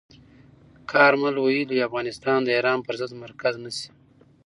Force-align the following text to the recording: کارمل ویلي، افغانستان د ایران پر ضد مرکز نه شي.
کارمل 0.91 1.35
ویلي، 1.39 1.77
افغانستان 1.87 2.39
د 2.43 2.49
ایران 2.57 2.79
پر 2.85 2.93
ضد 3.01 3.11
مرکز 3.23 3.53
نه 3.63 3.71
شي. 3.77 3.89